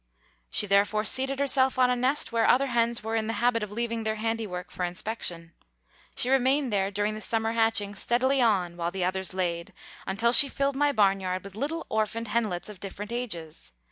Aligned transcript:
She 0.49 0.65
therefore 0.65 1.05
seated 1.05 1.37
herself 1.37 1.77
on 1.77 1.91
a 1.91 1.95
nest 1.95 2.31
where 2.31 2.47
other 2.47 2.65
hens 2.73 3.03
were 3.03 3.15
in 3.15 3.27
the 3.27 3.33
habit 3.37 3.61
of 3.61 3.69
leaving 3.69 4.01
their 4.03 4.15
handiwork 4.15 4.71
for 4.71 4.83
inspection. 4.83 5.53
She 6.15 6.27
remained 6.27 6.73
there 6.73 6.89
during 6.89 7.13
the 7.13 7.21
summer 7.21 7.51
hatching 7.51 7.93
steadily 7.93 8.41
on 8.41 8.77
while 8.77 8.89
the 8.89 9.05
others 9.05 9.31
laid, 9.35 9.73
until 10.07 10.33
she 10.33 10.49
filled 10.49 10.75
my 10.75 10.91
barnyard 10.91 11.43
with 11.43 11.55
little 11.55 11.85
orphaned 11.87 12.29
henlets 12.29 12.67
of 12.67 12.79
different 12.79 13.11
ages. 13.11 13.73